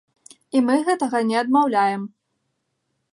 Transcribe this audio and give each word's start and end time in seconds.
І 0.59 0.61
мы 0.69 0.77
гэтага 0.87 1.21
не 1.31 1.37
адмаўляем. 1.43 2.01